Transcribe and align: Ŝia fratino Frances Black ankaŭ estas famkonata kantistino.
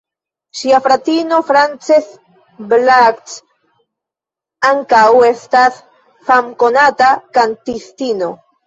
Ŝia 0.59 0.77
fratino 0.85 1.41
Frances 1.49 2.07
Black 2.73 3.37
ankaŭ 4.73 5.07
estas 5.31 5.79
famkonata 6.33 7.17
kantistino. 7.41 8.37